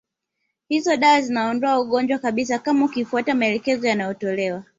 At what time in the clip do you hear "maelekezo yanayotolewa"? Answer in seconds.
3.35-4.63